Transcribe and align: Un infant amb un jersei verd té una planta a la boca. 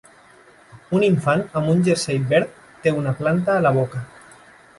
Un 0.99 1.03
infant 1.07 1.43
amb 1.61 1.73
un 1.73 1.83
jersei 1.89 2.17
verd 2.33 2.57
té 2.87 2.95
una 3.03 3.15
planta 3.21 3.55
a 3.59 3.61
la 3.69 3.75
boca. 3.79 4.03